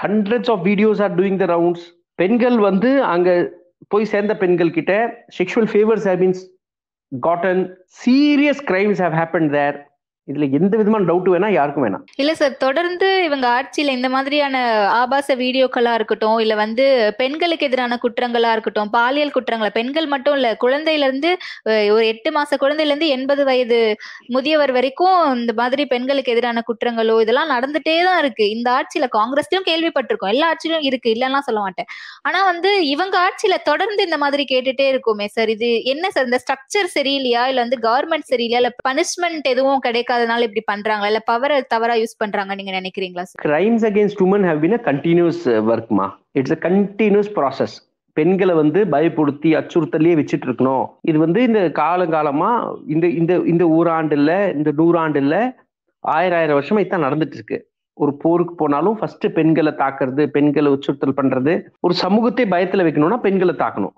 hundreds 0.00 0.52
of 0.54 0.64
videos 0.68 1.02
are 1.06 1.14
doing 1.18 1.40
the 1.42 1.48
rounds 1.54 1.86
பெண்கள் 2.18 2.58
வந்து 2.58 2.90
அங்க 3.04 3.30
போய் 3.88 4.04
சேர்ந்த 4.04 4.34
பெண்கள் 4.36 4.70
கிட்ட 4.70 4.92
sexual 5.38 5.68
favours 5.72 6.06
have 6.08 6.20
been 6.20 6.36
gotten 7.12 7.62
serious 8.02 8.62
crimes 8.64 9.02
have 9.02 9.16
happen 9.18 9.50
there 9.50 9.76
இதுல 10.28 10.46
எந்த 10.58 10.74
விதமான 10.78 11.06
டவுட் 11.08 11.28
வேணா 11.32 11.48
யாருக்கும் 11.56 11.84
வேணாம். 11.84 12.04
இல்ல 12.22 12.30
சார் 12.38 12.54
தொடர்ந்து 12.62 13.08
இவங்க 13.26 13.46
ஆட்சியில 13.56 13.92
இந்த 13.96 14.08
மாதிரியான 14.14 14.56
ஆபாச 15.00 15.34
வீடியோக்களா 15.42 15.92
இருக்கட்டும் 15.98 16.38
இல்ல 16.44 16.54
வந்து 16.62 16.84
பெண்களுக்கு 17.20 17.66
எதிரான 17.68 17.98
குற்றங்களா 18.04 18.50
இருக்கட்டும் 18.56 18.90
பாலியல் 18.96 19.32
குற்றங்களா 19.36 19.70
பெண்கள் 19.76 20.08
மட்டும் 20.14 20.36
இல்ல 20.38 20.48
குழந்தையில 20.64 21.08
இருந்து 21.08 21.30
ஒரு 21.96 22.04
எட்டு 22.12 22.32
மாச 22.38 22.58
குழந்தையில 22.62 22.92
இருந்து 22.92 23.10
எண்பது 23.16 23.44
வயது 23.50 23.78
முதியவர் 24.36 24.72
வரைக்கும் 24.78 25.20
இந்த 25.40 25.54
மாதிரி 25.60 25.84
பெண்களுக்கு 25.94 26.34
எதிரான 26.34 26.64
குற்றங்களோ 26.70 27.16
இதெல்லாம் 27.24 27.52
நடந்துட்டே 27.54 27.96
தான் 28.08 28.20
இருக்கு. 28.24 28.44
இந்த 28.56 28.68
ஆட்சியில 28.78 29.08
காங்கிரஸ்லயும் 29.18 29.68
கேள்விப்பட்டிருக்கோம். 29.70 30.32
எல்லா 30.34 30.48
ஆட்சியிலும் 30.52 30.86
இருக்கு 30.90 31.08
இல்லலாம் 31.16 31.46
சொல்ல 31.50 31.60
மாட்டேன். 31.66 31.88
ஆனா 32.28 32.42
வந்து 32.50 32.72
இவங்க 32.94 33.16
ஆட்சியில 33.26 33.54
தொடர்ந்து 33.70 34.02
இந்த 34.08 34.20
மாதிரி 34.24 34.46
கேட்டுட்டே 34.54 34.88
இருக்குமே 34.94 35.28
சார் 35.36 35.54
இது 35.56 35.70
என்ன 35.94 36.04
சார் 36.16 36.28
இந்த 36.30 36.40
ஸ்ட்ரக்சர் 36.44 36.92
சரியில்லையா? 36.98 37.44
இல்ல 37.52 37.60
வந்து 37.66 37.80
கவர்மெண்ட் 37.88 38.30
சரியில்லையா? 38.34 38.62
இல்ல 38.64 38.72
பனிஷ்மெண்ட் 38.90 39.48
எதுவும் 39.54 39.84
கிடைக்காது? 39.88 40.14
இருக்காதனால 40.18 40.46
இப்படி 40.48 40.62
பண்றாங்களா? 40.66 41.10
இல்ல 41.12 41.20
பவரை 41.26 41.56
தவறா 41.74 41.94
யூஸ் 42.00 42.20
பண்றாங்க 42.22 42.54
நீங்க 42.54 42.72
நினைக்கிறீங்களா 42.78 43.24
crimes 43.44 43.86
against 43.90 44.22
women 44.26 44.46
have 44.50 44.62
been 44.64 44.76
a 44.78 44.82
continuous 44.86 45.42
ஒர்க்மா 45.70 46.06
it's 46.40 46.56
a 46.56 46.60
continuous 46.66 47.30
process 47.36 47.76
பெண்களை 48.16 48.54
வந்து 48.54 48.80
பயப்படுத்தி 48.92 49.48
அச்சுறுத்தலையே 49.60 50.14
வச்சுட்டு 50.18 50.46
இருக்கணும் 50.48 50.84
இது 51.04 51.18
வந்து 51.18 51.40
இந்த 51.42 51.60
காலங்காலமா 51.80 52.50
இந்த 52.86 53.06
இந்த 53.20 53.32
இந்த 53.44 53.64
ஊராண்டுல 53.76 54.34
இந்த 54.54 54.70
நூறாண்டுல 54.78 55.36
ஆயிரம் 56.04 56.38
ஆயிரம் 56.38 56.58
வருஷமா 56.58 56.82
இதான் 56.82 57.06
நடந்துட்டு 57.06 57.38
இருக்கு 57.38 57.58
ஒரு 57.98 58.12
போருக்கு 58.22 58.54
போனாலும் 58.54 58.96
ஃபர்ஸ்ட் 58.98 59.26
பெண்களை 59.36 59.72
தாக்குறது 59.74 60.22
பெண்களை 60.34 60.70
அச்சுறுத்தல் 60.72 61.18
பண்றது 61.20 61.52
ஒரு 61.82 61.94
சமூகத்தை 62.02 62.44
பயத்துல 62.46 62.84
வைக்கணும்னா 62.86 63.18
பெண்களை 63.18 63.54
தாக்கணும். 63.56 63.94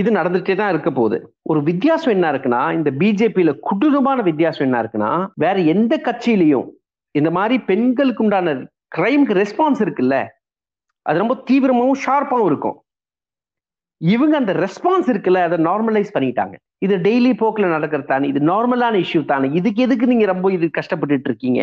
இது 0.00 0.10
நடந்துட்டே 0.18 0.54
தான் 0.58 0.70
இருக்க 0.72 0.90
போகுது. 0.90 1.16
ஒரு 1.50 1.60
வித்தியாசம் 1.68 2.12
என்ன 2.16 2.26
இருக்குன்னா 2.32 2.60
இந்த 2.76 2.90
பிஜேபியில 3.00 3.50
கொடூரமான 3.68 4.20
வித்தியாசம் 4.28 4.66
என்ன 4.68 4.78
இருக்குன்னா 4.82 5.10
வேற 5.44 5.56
எந்த 5.74 5.94
கட்சியிலையும் 6.06 6.68
இந்த 7.18 7.30
மாதிரி 7.36 7.56
பெண்களுக்கு 7.70 8.24
உண்டான 8.24 8.54
கிரைம்க்கு 8.96 9.34
ரெஸ்பான்ஸ் 9.42 9.82
இருக்குல்ல 9.84 10.16
அது 11.08 11.22
ரொம்ப 11.22 11.34
தீவிரமாவும் 11.48 12.00
ஷார்ப்பாகவும் 12.04 12.50
இருக்கும். 12.50 12.76
இவங்க 14.00 14.34
அந்த 14.40 14.52
ரெஸ்பான்ஸ் 14.64 15.08
இருக்குல்ல 15.12 15.42
அதை 15.48 15.58
நார்மலைஸ் 15.66 16.14
பண்ணிட்டாங்க. 16.14 16.54
இது 16.86 16.94
டெய்லி 17.06 17.32
போக்கில் 17.42 17.74
நடக்கிறது 17.74 18.08
தானே 18.12 18.28
இது 18.32 18.40
நார்மலான 18.52 18.94
இஷ்யூ 19.04 19.20
தானே 19.32 19.48
இதுக்கு 19.58 19.82
எதுக்கு 19.86 20.10
நீங்க 20.12 20.26
ரொம்ப 20.32 20.46
இது 20.56 20.66
கஷ்டப்பட்டுட்டு 20.78 21.28
இருக்கீங்க? 21.30 21.60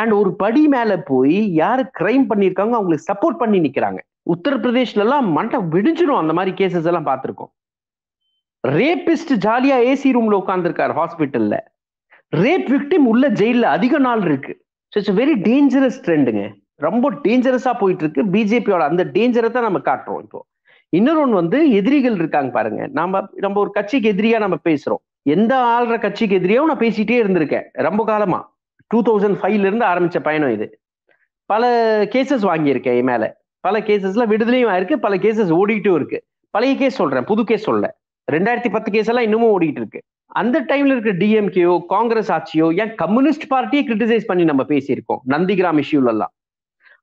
அண்ட் 0.00 0.12
ஒரு 0.20 0.30
படி 0.42 0.62
மேல 0.74 0.96
போய் 1.12 1.38
யாரு 1.62 1.84
கிரைம் 2.00 2.26
பண்ணியிருக்காங்க 2.30 2.74
அவங்களுக்கு 2.78 3.08
சப்போர்ட் 3.10 3.40
பண்ணி 3.42 3.60
நிக்கிறாங்க. 3.60 4.00
உத்தரப்பிரதேஷ்ல 4.34 5.04
எல்லாம் 5.06 5.28
மண்டை 5.38 5.58
விடிஞ்சிடும் 5.74 6.20
அந்த 6.22 6.32
மாதிரி 6.38 6.52
கேசஸ் 6.60 6.88
எல்லாம் 6.92 7.08
பார்த்துருக்கோம். 7.10 7.52
ரேபிஸ்ட் 8.64 9.32
ஜாலியா 9.44 9.76
ஏசி 9.90 10.08
ரூம்ல 10.16 10.34
உட்காந்துருக்காரு 10.42 10.92
ஹாஸ்பிட்டல்ல 10.92 11.56
ரேப் 12.32 12.68
விக்டிம் 12.68 13.06
உள்ள 13.12 13.28
ஜெயில 13.28 13.62
அதிக 13.62 13.98
நாள் 13.98 14.20
இருக்கு. 14.20 14.52
ஸோ 14.92 14.98
இட்ஸ் 14.98 15.14
வெரி 15.20 15.34
டேஞ்சரஸ் 15.48 16.00
ட்ரெண்டுங்க 16.06 16.52
ரொம்ப 16.76 17.10
டேஞ்சரஸா 17.10 17.78
போயிட்டு 17.78 18.04
இருக்கு. 18.04 18.22
பிஜேபியோட 18.24 18.78
அந்த 18.78 19.04
டேஞ்சரை 19.04 19.50
தான் 19.50 19.62
நம்ம 19.62 19.78
காட்டுறோம் 19.78 20.20
இப்போ. 20.22 20.46
இன்னொரு 20.88 21.20
ஒன்று 21.20 21.34
வந்து 21.34 21.70
எதிரிகள் 21.70 22.14
இருக்காங்க 22.14 22.50
பாருங்க. 22.50 22.86
நம்ம 22.86 23.28
நம்ம 23.34 23.60
ஒரு 23.60 23.70
கட்சிக்கு 23.70 24.12
எதிரியா 24.12 24.38
நம்ம 24.38 24.56
பேசுறோம். 24.68 25.02
எந்த 25.22 25.52
ஆள்ற 25.56 25.98
கட்சிக்கு 26.00 26.38
எதிரியாவும் 26.38 26.70
நான் 26.72 26.84
பேசிட்டே 26.84 27.16
இருந்திருக்கேன். 27.22 27.66
ரொம்ப 27.72 28.04
காலமா. 28.04 28.58
டூ 28.86 29.02
தௌசண்ட் 29.02 29.38
ஃபைவ்ல 29.40 29.68
இருந்து 29.70 29.84
ஆரம்பிச்ச 29.84 30.20
பயணம் 30.20 30.50
இது. 30.50 30.80
பல 31.46 31.64
கேசஸ் 32.04 32.44
வாங்கியிருக்கேன் 32.44 32.96
என் 32.96 33.04
மேல. 33.04 33.24
பல 33.60 33.80
கேசஸ்ல 33.80 34.24
விடுதலையும் 34.26 34.70
ஆயிருக்கு. 34.72 34.96
பல 34.96 35.16
கேசஸ் 35.16 35.52
ஓடிட்டும் 35.60 35.94
இருக்கு. 35.94 36.24
பழைய 36.50 36.76
கேஸ் 36.76 36.94
சொல்றேன். 36.94 37.24
புது 37.24 37.44
கேஸ் 37.44 37.62
சொல்ல. 37.62 37.99
ரெண்டாயிரத்தி 38.36 38.70
பத்து 38.74 38.90
கேஸ் 38.94 39.10
எல்லாம் 39.10 39.26
இன்னமும் 39.28 39.52
ஓடிட்டு 39.54 39.80
இருக்கு 39.82 40.00
அந்த 40.40 40.56
டைம்ல 40.70 40.94
இருக்க 40.94 41.12
டிஎம்கேயோ 41.22 41.72
காங்கிரஸ் 41.94 42.30
ஆட்சியோ 42.36 42.66
ஏன் 42.82 42.92
கம்யூனிஸ்ட் 43.02 43.46
பார்ட்டியை 43.52 43.82
கிரிட்டிசைஸ் 43.88 44.28
பண்ணி 44.28 44.44
நம்ம 44.50 44.62
பேசியிருக்கோம் 44.72 45.22
நந்திகிராம் 45.32 45.80
இஷ்யூல 45.82 46.12
எல்லாம். 46.14 46.32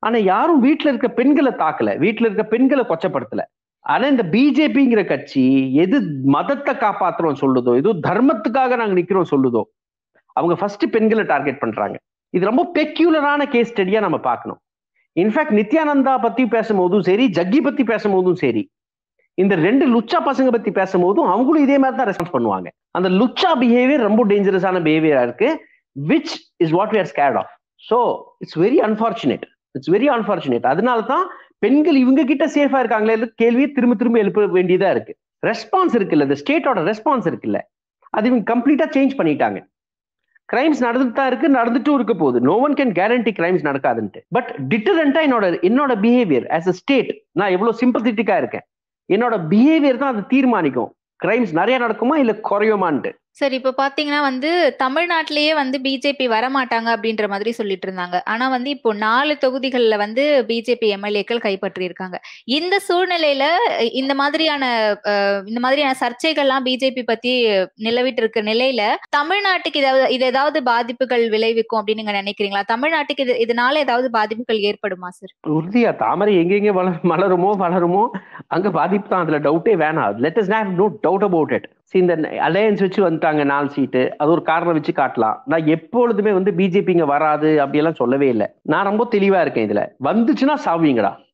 ஆனா 0.06 0.18
யாரும் 0.34 0.62
வீட்டுல 0.68 0.92
இருக்க 0.92 1.10
பெண்களை 1.20 1.52
தாக்கல 1.64 1.96
வீட்டுல 2.04 2.28
இருக்க 2.28 2.44
பெண்களை 2.54 2.84
கொச்சப்படுத்தல. 2.92 3.44
ஆனா 3.86 4.06
இந்த 4.14 4.24
பிஜேபிங்கிற 4.34 5.02
கட்சி 5.12 5.44
எது 5.84 5.98
மதத்தை 6.36 6.74
காப்பாத்துறோம் 6.84 7.42
சொல்லுதோ 7.44 7.74
எது 7.82 7.92
தர்மத்துக்காக 8.08 8.78
நாங்க 8.82 8.96
நிக்கிறோம் 9.00 9.32
சொல்லுதோ 9.34 9.64
அவங்க 10.36 10.56
ஃபர்ஸ்ட் 10.62 10.86
பெண்களை 10.96 11.24
டார்கெட் 11.34 11.62
பண்றாங்க. 11.64 11.96
இது 12.34 12.44
ரொம்ப 12.52 12.64
பெக்யூலரான 12.78 13.42
கேஸ் 13.54 13.72
ஸ்டடியா 13.74 14.00
நம்ம 14.06 14.18
பார்க்கணும். 14.30 14.60
இன்ஃபேக்ட் 15.16 15.56
நித்யானந்தா 15.60 16.14
பத்தி 16.26 16.44
பேசும்போதும் 16.56 17.06
சரி 17.10 17.26
ஜக்கி 17.38 17.60
பத்தி 17.68 17.84
பேசும்போதும் 17.92 18.40
சரி 18.42 18.62
இந்த 19.44 19.54
ரெண்டு 19.66 19.86
லுச்சா 19.94 20.20
பசங்க 20.28 20.50
பத்தி 20.56 20.72
பேசும்போதும் 20.80 21.28
அவங்களும் 21.34 21.66
இதே 21.66 21.78
மாதிரி 21.84 21.98
தான் 22.00 22.10
ரெஸ்பான்ஸ் 22.10 22.36
பண்ணுவாங்க. 22.36 22.68
அந்த 22.98 23.10
லுச்சா 23.20 23.52
பிஹேவியர் 23.62 24.06
ரொம்ப 24.08 24.22
டேஞ்சரஸான 24.32 24.82
பிஹேவியரா 24.88 25.22
இருக்கு 25.28 25.50
which 25.96 26.34
is 26.64 26.74
what 26.78 26.94
we 26.96 27.00
are 27.04 27.10
scared 27.14 27.38
of 27.42 27.52
so 27.84 27.98
it's 28.44 28.58
very 28.64 28.80
unfortunate 28.88 29.46
it's 29.76 29.92
very 29.96 30.08
unfortunate 30.16 30.66
அதனால 30.74 31.02
தான் 31.14 31.26
பெண்கள் 31.64 31.98
இவங்க 32.04 32.22
கிட்ட 32.32 32.46
சேஃபா 32.56 32.80
இருக்காங்களே 32.84 33.16
கேள்வியை 33.42 33.70
திரும்ப 33.78 33.96
திரும்ப 34.02 34.18
எழுப்ப 34.24 34.46
வேண்டியதா 34.58 34.90
இருக்கு. 34.96 35.14
ரெஸ்பான்ஸ் 35.44 35.96
இருக்குல்ல 35.98 36.26
இந்த 36.28 36.38
ஸ்டேட்டோட 36.42 36.80
ரெஸ்பான்ஸ் 36.92 37.28
இருக்குல்ல 37.32 37.60
அது 38.18 38.28
இவங்க 38.30 38.46
கம்ப்ளீட்டா 38.52 38.86
சேஞ்ச் 38.96 39.14
பண்ணிட்டாங்க. 39.20 39.60
கிரைம்ஸ் 40.52 40.82
நடந்துட்டு 40.86 41.18
தான் 41.20 41.30
இருக்கு 41.32 41.48
நடந்துட்டும் 41.58 41.98
இருக்க 42.00 42.14
போகுது. 42.22 42.40
No 42.50 42.54
one 42.66 42.76
can 42.80 42.94
guarantee 43.00 43.32
crimes 43.40 43.66
நடக்காதுன்ட்டு. 43.70 44.20
But 44.36 44.50
டிட்டரண்டா 44.72 45.22
என்னோட 45.28 45.46
என்னோட 45.70 45.94
பிஹேவியர் 46.06 46.46
ஆஸ் 46.58 46.70
அ 46.74 46.76
ஸ்டேட் 46.82 47.12
நான் 47.40 47.54
எவ்வளவு 47.56 47.80
சிம்பத்திட்டிக்கா 47.84 48.38
இருக்கேன். 48.44 48.66
என்னோட 49.10 49.36
பிஹேவியர் 49.48 49.98
தான் 49.98 50.14
அது 50.14 50.28
தீர்மானிக்கும். 50.28 50.92
கிரைம்ஸ் 51.24 51.52
நிறைய 51.52 51.80
நடக்குமா 51.80 52.16
இல்ல 52.18 52.40
குறையுமான்ட்டு? 52.50 53.12
சரி 53.40 53.56
இப்ப 53.60 53.72
பாத்தீங்கன்னா 53.80 54.20
வந்து 54.28 54.50
தமிழ்நாட்டிலேயே 54.84 55.52
வந்து 55.60 55.78
பிஜேபி 55.86 56.26
வரமாட்டாங்க 56.34 56.90
அப்படின்ற 56.96 57.26
மாதிரி 57.34 57.52
சொல்லிட்டு 57.58 57.86
இருந்தாங்க. 57.88 58.18
ஆனா 58.34 58.46
வந்து 58.54 58.70
இப்போ 58.76 58.92
நாலு 59.04 59.34
தொகுதிகள்ல 59.44 59.98
வந்து 60.04 60.24
பிஜேபி 60.50 60.88
எம்எல்ஏக்கள் 60.96 61.44
கைப்பற்றி 61.46 61.84
இருக்காங்க 61.90 62.18
இந்த 62.58 62.76
சூழ்நிலையில 62.88 63.44
இந்த 64.02 64.16
மாதிரியான 64.22 64.64
இந்த 65.52 65.62
மாதிரியான 65.66 65.98
சர்ச்சைகள்லாம் 66.04 66.66
பிஜேபி 66.70 67.04
பத்தி 67.12 67.34
நிலவிட்டு 67.88 68.24
இருக்க 68.24 68.42
நிலையில 68.52 68.82
தமிழ்நாட்டுக்கு 69.18 69.82
இதாவது 69.84 70.10
இது 70.18 70.28
ஏதாவது 70.32 70.62
பாதிப்புகள் 70.72 71.26
விளைவிக்கும் 71.36 71.80
அப்படின்னு 71.80 72.04
நீங்க 72.04 72.18
நினைக்கிறீங்களா? 72.22 72.66
தமிழ்நாட்டுக்கு 72.74 73.26
இது 73.28 73.36
இதனால 73.46 73.84
ஏதாவது 73.86 74.10
பாதிப்புகள் 74.18 74.66
ஏற்படுமா 74.72 75.10
சார்? 75.20 75.34
உறுதியா 75.58 75.94
தாமரை 76.04 76.34
எங்கெங்க 76.42 76.74
மலருமோ 77.14 77.54
வளருமோ 77.66 78.04
அங்க 78.56 78.68
பாதிப்பு 78.80 79.08
தான். 79.10 79.24
அதுல 79.26 79.40
டவுட்டே 79.48 79.76
வேணாம். 79.86 80.22
Let 80.26 80.40
is 80.44 80.54
no 80.82 80.88
doubt 81.08 81.28
about 81.30 81.54
it 81.58 81.68
இந்த 81.94 82.14
அலையன்ஸ் 82.48 82.82
வச்சு 82.84 83.02
வந்துட்டாங்க 83.28 83.46
நாலு 83.46 83.70
சீட்டு 83.70 84.18
அது 84.18 84.32
ஒரு 84.32 84.42
காரணம் 84.42 84.74
வச்சு 84.74 84.94
காட்டலாம். 84.94 85.40
நான் 85.46 85.68
எப்பொழுதுமே 85.68 86.32
வந்து 86.32 86.52
பிஜேபி 86.52 86.90
இங்க 86.90 87.06
வராது 87.06 87.58
அப்படியெல்லாம் 87.58 87.96
சொல்லவே 87.96 88.28
இல்லை. 88.28 88.48
நான் 88.62 88.86
ரொம்ப 88.86 89.08
தெளிவா 89.12 89.42
இருக்கேன் 89.42 89.70
இதுல. 89.70 89.88
வந்துச்சுன்னா 90.04 90.56
சாவீங்கடா 90.66 91.26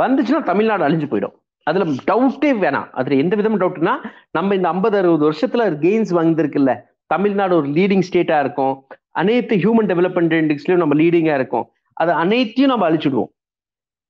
வந்துச்சுன்னா 0.00 0.42
தமிழ்நாடு 0.42 0.88
அழிஞ்சு 0.88 1.08
போயிடும். 1.10 1.36
அதுல 1.62 1.84
டவுட்டே 1.84 2.50
வேணாம். 2.64 2.90
அதுல 2.90 3.16
எந்த 3.16 3.36
விதமும் 3.36 3.62
டவுட்னா 3.62 3.94
நம்ம 4.30 4.54
இந்த 4.54 4.68
ஐம்பது 4.68 4.98
அறுபது 4.98 5.24
வருஷத்துல 5.30 5.84
கெயின்ஸ் 5.84 6.14
வந்திருக்குல்ல 6.20 6.82
தமிழ்நாடு 7.06 7.56
ஒரு 7.56 7.68
லீடிங் 7.68 8.02
ஸ்டேட்டா 8.10 8.40
இருக்கும். 8.40 8.86
அனைத்து 9.10 9.56
ஹியூமன் 9.56 9.86
டெவலப்மெண்ட் 9.86 10.34
இண்டெக்ஸ்லயும் 10.40 10.76
நம்ம 10.76 10.94
லீடிங்கா 10.94 11.34
இருக்கும். 11.34 11.70
அது 11.92 12.12
அனைத்தையும் 12.12 12.70
நம்ம 12.70 12.90
அழிச்சுடுவோம். 12.90 13.30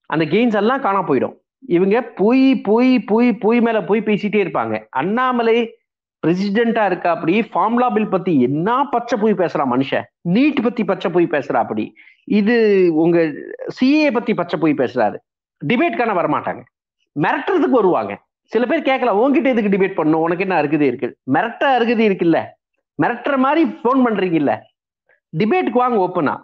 அந்த 0.07 0.25
கெயின்ஸ் 0.25 0.55
எல்லாம் 0.55 0.81
காணா 0.81 1.09
போயிடும். 1.09 1.37
இவங்க 1.67 2.03
பொய் 2.03 2.61
பொய் 2.61 2.99
பொய் 2.99 3.33
பொய் 3.33 3.61
மேல 3.61 3.83
பொய் 3.83 4.01
பேசிட்டே 4.01 4.41
இருப்பாங்க. 4.45 4.87
அண்ணாமலை 4.91 5.80
பிரசிடென்டா 6.27 6.87
இருக்கா 6.87 7.11
அப்படி 7.11 7.43
ஃபார்முலா 7.43 7.91
பில் 7.91 8.09
பத்தி 8.09 8.41
என்ன 8.41 8.85
பச்சை 8.91 9.19
போய் 9.19 9.33
பேசுறான் 9.33 9.71
மனுஷன்? 9.71 10.03
நீட் 10.29 10.63
பத்தி 10.63 10.85
பச்சை 10.85 11.11
போய் 11.11 11.27
பேசுறா 11.31 11.53
அப்படி. 11.53 11.95
இது 12.25 12.57
உங்க 12.95 13.19
சிஏ 13.81 14.11
பத்தி 14.13 14.35
பச்சை 14.35 14.61
போய் 14.61 14.75
பேசுறாரு. 14.75 15.17
டிபேட்கான 15.67 16.15
வரமாட்டாங்க. 16.21 16.63
மிரட்டுறதுக்கு 17.21 17.79
வருவாங்க. 17.79 18.19
சில 18.43 18.67
பேர் 18.67 18.83
கேட்கலாம் 18.83 19.19
உன்கிட்ட 19.19 19.47
எதுக்கு 19.47 19.77
டிபேட் 19.77 19.99
பண்ணணும்? 19.99 20.25
உனக்கு 20.27 20.43
என்ன 20.43 20.63
அருகதி 20.63 20.87
இருக்கு? 20.87 21.17
மிரட்ட 21.33 21.65
அருகதி 21.77 22.09
இருக்குல்ல. 22.09 22.45
மிரட்டுற 23.03 23.37
மாதிரி 23.37 23.71
ஃபோன் 23.71 24.01
பண்றீங்கல்ல. 24.07 24.59
டிபேட்டுக்கு 25.39 25.83
வாங்க 25.83 25.99
ஓப்பனா 26.07 26.37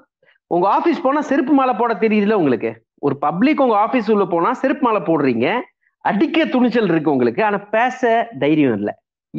உங்க 0.47 0.69
ஆபீஸ் 0.69 1.01
போனா 1.01 1.21
செருப்பு 1.21 1.53
மாலை 1.53 1.75
போட 1.79 1.95
தெரியுதுல 1.95 2.33
உங்களுக்கு? 2.33 2.85
ஒரு 2.99 3.19
பப்ளிக் 3.19 3.63
உங்க 3.63 3.77
ஆபீஸ் 3.77 4.11
உள்ள 4.11 4.25
போனா 4.25 4.53
செருப்பு 4.53 4.91
மாலை 4.91 5.01
போடுறீங்க. 5.01 5.61
அடிக்க 6.01 6.45
துணிச்சல் 6.45 6.89
இருக்கு 6.89 7.11
உங்களுக்கு. 7.11 7.45
ஆனா 7.45 7.59
பேச 7.59 8.29
தைரியம் 8.39 8.75
இல்லை. 8.75 8.95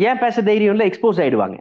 ஏன் 0.06 0.22
பேச 0.24 0.42
தைரியம் 0.48 0.74
இல்லை 0.76 0.86
எக்ஸ்போஸ் 0.90 1.20
ஆயிடுவாங்க. 1.24 1.58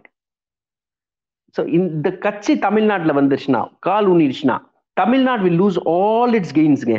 ஸோ 1.56 1.62
இந்த 1.78 2.08
கட்சி 2.24 2.54
தமிழ்நாட்டில் 2.66 3.18
வந்துருச்சுன்னா 3.18 3.60
கால் 3.86 4.08
ஊனிடுச்சுன்னா 4.12 4.56
Tamil Nadu 4.96 5.42
will 5.46 5.60
lose 5.60 5.78
all 5.92 6.34
it's 6.38 6.56
கெயின்ஸுங்க 6.58 6.98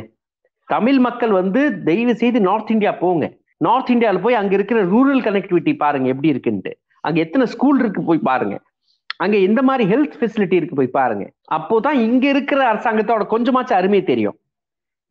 Tamil 0.69 0.99
மக்கள் 1.07 1.33
வந்து 1.39 1.61
தயவு 1.87 2.13
செய்து 2.21 2.39
நார்த் 2.47 2.71
இந்தியா 2.75 2.91
போங்க. 3.03 3.25
நார்த் 3.57 3.91
இந்தியாவில் 3.93 4.23
போய் 4.23 4.39
அங்கே 4.39 4.55
இருக்கிற 4.57 4.79
ரூரல் 4.93 5.21
கனெக்டிவிட்டி 5.27 5.71
பாருங்க 5.83 6.07
எப்படி 6.13 6.31
இருக்குன்ட்டு. 6.33 6.71
அங்கே 7.03 7.19
எத்தனை 7.25 7.45
ஸ்கூல் 7.53 7.79
இருக்கு 7.79 8.01
போய் 8.03 8.27
பாருங்க. 8.29 8.55
அங்கே 9.23 9.37
எந்த 9.47 9.61
மாதிரி 9.61 9.83
ஹெல்த் 9.91 10.17
ஃபெசிலிட்டி 10.19 10.55
இருக்கு 10.59 10.75
போய் 10.75 10.95
பாருங்க. 10.99 11.25
அப்போதான் 11.57 11.97
இங்க 12.07 12.25
இருக்கிற 12.33 12.61
அரசாங்கத்தோட 12.73 13.23
கொஞ்சமாச்சும் 13.33 13.79
அருமை 13.79 14.01
தெரியும். 14.03 14.37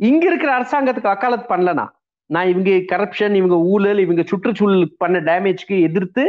இங்க 0.00 0.24
இருக்கிற 0.26 0.50
அரசாங்கத்துக்கு 0.58 1.12
வக்காலத்து 1.12 1.46
பண்ணலனா 1.54 1.86
நான் 2.30 2.48
இவங்க 2.52 2.70
கரப்ஷன் 2.92 3.34
இவங்க 3.40 3.56
ஊழல் 3.72 4.00
இவங்க 4.04 4.22
சுற்றுச்சூழல் 4.22 4.84
பண்ண 5.02 5.18
டேமேஜ்க்கு 5.28 5.76
எதிர்த்து 5.88 6.24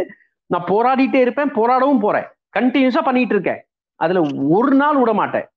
நான் 0.46 0.68
போராடிட்டே 0.72 1.20
இருப்பேன் 1.26 1.54
போராடவும் 1.60 2.04
போறேன். 2.06 2.28
கண்டினியூஸா 2.58 3.02
பண்ணிட்டு 3.08 3.34
இருக்கேன். 3.36 3.62
அதுல 4.00 4.22
ஒரு 4.58 4.74
நாள் 4.76 5.00
விட 5.00 5.14
மாட்டேன். 5.14 5.48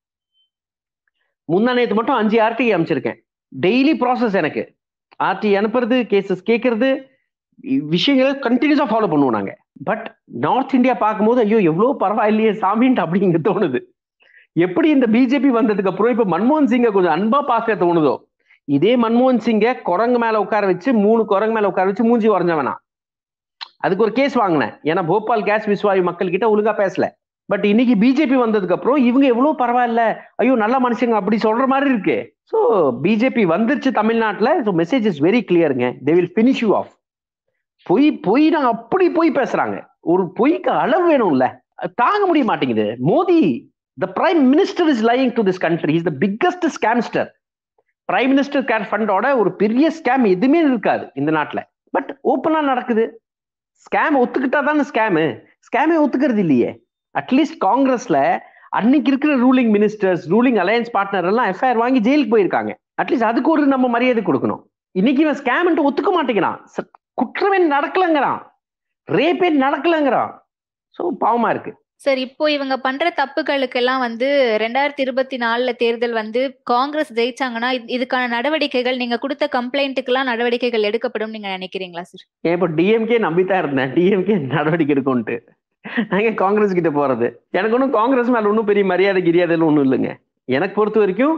முந்தானேத்து 1.52 1.94
மட்டும் 1.99 2.18
அஞ்சு 2.20 2.37
ஆர்டி 2.40 2.66
அமைச்சிருக்கேன் 2.76 3.18
டெய்லி 3.52 3.92
ப்ராசஸ் 4.02 4.37
எனக்கு. 4.40 4.62
ஆர்டி 5.23 5.49
அனுப்புறது 5.61 5.97
கேசஸ் 6.12 6.49
கேட்கறது 6.50 6.88
விஷயங்களை 7.94 8.32
கண்டினியூஸா 8.47 8.87
ஃபாலோ 8.90 9.09
பண்ணுவோம் 9.12 9.37
நாங்க. 9.38 9.52
பட் 9.85 10.06
நார்த் 10.44 10.75
இந்தியா 10.78 10.94
பார்க்கும்போது 11.04 11.40
ஐயோ 11.40 11.59
எவ்வளவு 11.70 11.92
பரவாயில்லையே 12.02 12.52
சாமின்ட்டு 12.62 13.02
அப்படிங்க 13.04 13.40
தோணுது. 13.49 13.80
எப்படி 14.66 14.88
இந்த 14.97 15.06
பிஜேபி 15.06 15.50
வந்ததுக்கு 15.56 15.90
அப்புறம் 15.92 16.12
இப்ப 16.14 16.26
மன்மோகன் 16.32 16.70
சிங்கை 16.73 16.90
கொஞ்சம் 16.92 17.16
அன்பா 17.16 17.40
பார்க்க 17.52 17.82
தோணுதோ? 17.85 18.14
இதே 18.76 18.92
மன்மோகன் 19.02 19.42
சிங்கை 19.46 19.70
குரங்கு 19.88 20.18
மேல 20.24 20.40
உட்கார 20.44 20.64
வச்சு 20.70 20.90
மூணு 21.04 21.22
குரங்கு 21.32 21.56
மேல 21.56 21.70
உட்கார 21.70 21.88
வச்சு 21.90 22.04
மூஞ்சி 22.08 22.28
வரைஞ்சவனா 22.32 22.74
அதுக்கு 23.84 24.04
ஒரு 24.06 24.12
கேஸ் 24.18 24.34
வாங்கினேன். 24.40 24.72
ஏன்னா 24.90 25.02
போபால் 25.10 25.46
கேஸ் 25.48 25.66
விஸ்வாயு 25.70 26.02
மக்கள் 26.08 26.32
கிட்ட 26.34 26.46
ஒழுங்கா 26.52 26.72
பேசல. 26.82 27.04
பட் 27.48 27.64
இன்னைக்கு 27.70 27.94
பிஜேபி 28.02 28.36
வந்ததுக்கு 28.42 28.76
அப்புறம் 28.76 28.98
இவங்க 29.08 29.26
எவ்வளவு 29.32 29.60
பரவாயில்ல. 29.62 30.02
ஐயோ 30.40 30.54
நல்ல 30.62 30.76
மனுஷங்க 30.86 31.16
அப்படி 31.20 31.36
சொல்ற 31.46 31.64
மாதிரி 31.72 31.88
இருக்கு. 31.92 32.16
ஸோ 32.50 32.58
பிஜேபி 33.06 33.44
வந்துருச்சு 33.54 33.90
தமிழ்நாட்டில். 34.00 34.52
So 34.66 34.72
message 34.82 35.08
is 35.10 35.20
very 35.26 35.40
கிளியருங்க 35.48 35.88
they 36.06 36.14
will 36.18 36.32
finish 36.36 36.62
you 36.64 36.70
off 36.80 36.92
பொய் 37.86 38.08
பொய் 38.28 38.46
நான் 38.54 38.70
அப்படி 38.74 39.06
பொய் 39.18 39.36
பேசுறாங்க. 39.40 39.76
ஒரு 40.12 40.24
பொய்க்கு 40.38 40.70
அளவு 40.84 41.04
வேணும்ல. 41.12 41.46
அது 41.82 41.92
தாங்க 42.04 42.24
முடிய 42.30 42.44
மாட்டேங்குது. 42.50 42.86
Modi 43.10 43.40
the 43.98 44.08
prime 44.18 44.42
minister 44.52 44.90
is 44.94 45.04
lying 45.10 45.32
to 45.38 45.44
this 45.50 45.62
country 45.66 45.94
is 45.98 46.08
the 46.10 46.14
biggest 46.24 46.66
scamster 46.78 47.28
prime 48.10 48.30
minister 48.34 48.68
care 48.70 48.86
ஃபண்டோட 48.90 49.26
ஒரு 49.40 49.50
பெரிய 49.62 49.86
ஸ்கேம் 49.98 50.24
எதுவுமே 50.34 50.60
இருக்காது 50.68 51.04
இந்த 51.20 51.30
நாட்டில். 51.38 51.66
பட் 51.96 52.10
ஓப்பனாக 52.32 52.70
நடக்குது. 52.70 53.04
ஸ்கேம் 53.86 54.16
ஒத்துக்கிட்டா 54.22 54.60
தானே 54.68 54.84
ஸ்கேமு 54.92 55.24
ஸ்கேமே 55.66 55.96
ஒத்துக்கிறது 56.04 56.42
இல்லையே. 56.44 56.70
அட்லீஸ்ட் 57.14 57.58
காங்கிரஸ்ல 57.66 58.18
அன்னைக்கு 58.78 59.10
இருக்கிற 59.10 59.32
ruling 59.44 59.70
ministers 59.76 60.24
ruling 60.32 60.58
alliance 60.64 60.90
partner 60.96 61.28
எல்லாம் 61.30 61.48
எஃப்ஐஆர் 61.52 61.80
வாங்கி 61.82 62.00
ஜெயிலுக்கு 62.06 62.34
போயிருக்காங்க. 62.34 62.72
அட்லீஸ்ட் 63.02 63.30
அதுக்கு 63.30 63.50
ஒரு 63.54 63.62
நம்ம 63.74 63.88
மரியாதை 63.94 64.22
கொடுக்கணும். 64.26 64.60
இன்னைக்கு 64.94 65.22
இவன் 65.24 65.40
ஸ்கேம்ன்ட்டு 65.40 65.86
ஒத்துக்க 65.88 66.10
மாட்டேங்கிறான். 66.16 66.58
குற்றமே 67.20 67.58
நடக்கலங்கிறான். 67.74 68.40
ரேப்பே 69.08 69.48
நடக்கலங்கிறான். 69.64 70.30
ஸோ 70.96 71.02
பாவமா 71.24 71.48
இருக்கு. 71.54 71.72
சார் 72.04 72.19
இப்போ 72.25 72.45
இவங்க 72.54 72.75
பண்ற 72.85 73.07
தப்புகளுக்கெல்லாம் 73.19 74.02
வந்து 74.04 74.28
ரெண்டாயிரத்தி 74.62 75.02
இருபத்தி 75.04 75.37
நாலுல 75.42 75.71
தேர்தல் 75.83 76.14
வந்து 76.21 76.40
காங்கிரஸ் 76.71 77.11
ஜெயிச்சாங்கன்னா 77.19 77.71
இதுக்கான 77.97 78.28
நடவடிக்கைகள் 78.35 79.00
நீங்க 79.02 79.16
கொடுத்த 79.25 79.47
கம்ப்ளைண்ட்டுக்கெல்லாம் 79.57 80.30
நடவடிக்கைகள் 80.30 80.87
எடுக்கப்படும் 80.90 81.35
நீங்க 81.35 81.49
நினைக்கிறீங்களா 81.57 82.04
சார் 82.11 82.25
ஏன் 82.49 82.57
இப்போ 82.57 82.69
டிஎம்கே 82.78 83.19
நம்பித்தான் 83.26 83.62
இருந்தேன். 83.64 83.92
டிஎம்கே 83.97 84.37
நடவடிக்கை 84.57 84.95
எடுக்கும்ட்டு 84.97 85.37
நாங்க 86.12 86.30
காங்கிரஸ் 86.42 86.76
கிட்ட 86.78 86.90
போறது? 86.99 87.26
எனக்கு 87.59 87.76
ஒன்றும் 87.76 87.97
காங்கிரஸ் 88.00 88.33
மேல 88.35 88.50
ஒன்றும் 88.50 88.69
பெரிய 88.71 88.85
மரியாதை 88.92 89.21
கிரியாதைன்னு 89.28 89.69
ஒன்றும் 89.71 89.87
இல்லைங்க. 89.87 90.11
எனக்கு 90.49 90.75
பொறுத்த 90.78 90.99
வரைக்கும் 91.02 91.37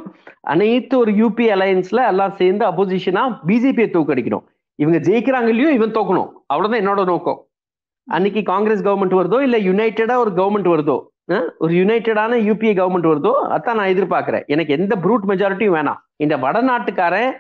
அனைத்து 0.53 0.95
ஒரு 1.03 1.13
யூபி 1.21 1.47
அலையன்ஸ்ல 1.55 2.03
எல்லாம் 2.13 2.37
சேர்ந்து 2.41 2.65
அப்போசிஷனா 2.71 3.23
பிஜேபியை 3.49 3.89
தோக்கடிக்கணும் 3.97 4.45
இவங்க 4.79 4.99
ஜெயிக்கிறாங்க 5.09 5.51
இல்லையோ 5.55 5.73
இவன் 5.79 5.97
தோக்கணும். 5.97 6.31
அவ்வளவுதான் 6.53 6.83
என்னோட 6.83 7.03
நோக்கம். 7.13 7.41
அன்னைக்கு 8.09 8.41
காங்கிரஸ் 8.53 8.85
கவர்மெண்ட் 8.87 9.19
வருதோ 9.21 9.39
இல்ல 9.47 9.57
யுனைடெடா 9.69 10.15
ஒரு 10.25 10.33
கவர்மெண்ட் 10.41 10.71
வருதோ? 10.75 10.97
ஒரு 11.65 11.73
யுனைடெடான 11.81 12.39
யூபிஏ 12.49 12.73
கவர்மெண்ட் 12.79 13.09
வருதோ? 13.11 13.33
அதான் 13.57 13.79
நான் 13.81 13.93
எதிர்பார்க்கிறேன். 13.95 14.45
எனக்கு 14.55 14.77
எந்த 14.79 14.95
ப்ரூட் 15.05 15.27
மெஜாரிட்டியும் 15.31 15.77
வேணாம். 15.79 16.01
இந்த 16.25 16.37
வடநாட்டுக்காரன் 16.45 17.33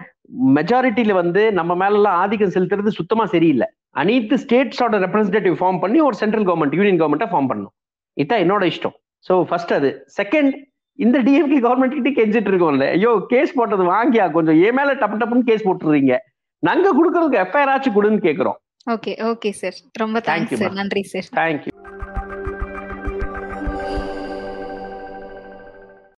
மெஜாரிட்டியில 0.59 1.13
வந்து 1.23 1.43
நம்ம 1.59 1.73
மேல 1.83 1.99
எல்லாம் 2.01 2.19
ஆதிக்கம் 2.23 2.55
செலுத்துறது 2.57 2.91
சுத்தமா 2.99 3.25
சரியில்லை. 3.35 3.67
அனைத்து 4.01 4.35
ஸ்டேட்ஸோட 4.45 4.99
ரெப்ரஸன்டேட்டிவ் 5.07 5.57
ஃபார்ம் 5.61 5.81
பண்ணி 5.85 5.99
ஒரு 6.09 6.17
சென்ட்ரல் 6.21 6.47
கவர்மெண்ட் 6.49 6.77
யூனியன் 6.79 7.01
கவர்மெண்ட்டை 7.01 7.31
ஃபார்ம் 7.33 7.51
பண்ணும் 7.53 7.73
இதான் 8.17 8.43
என்னோட 8.45 8.63
இஷ்டம். 8.73 8.97
ஸோ 9.29 9.35
ஃபர்ஸ்ட் 9.49 9.75
அது. 9.79 9.91
செகண்ட் 10.21 10.55
இந்த 10.99 11.19
டிஎம்கே 11.27 11.59
கவர்மெண்ட் 11.67 11.97
கிட்ட 11.99 12.11
கெஞ்சிட்டு 12.21 12.51
இருக்கோம்ல. 12.53 12.87
ஐயோ 12.97 13.13
கேஸ் 13.33 13.57
போட்டது 13.59 13.85
வாங்கியா? 13.95 14.25
கொஞ்சம் 14.37 14.59
ஏ 14.65 14.71
மேல 14.79 14.95
டப்பு 15.03 15.19
டப்புன்னு 15.21 15.49
கேஸ் 15.51 15.67
போட்டுறீங்க. 15.69 16.17
நாங்க 16.69 16.89
கொடுக்கறதுக்கு 16.99 17.43
எஃப்ஐஆர் 17.45 17.73
ஆச்சு 17.75 17.91
கொடுன்னு 17.99 18.21
கேட்குறோம் 18.27 18.59
ஓகே 18.91 19.13
ஓகே 19.31 19.51
சார். 19.51 19.75
ரொம்ப 19.93 20.19
தேங்க்ஸ் 20.19 20.55
சார். 20.55 20.73
நன்றி 20.73 21.03
சார். 21.03 21.29
Thank you 21.35 21.82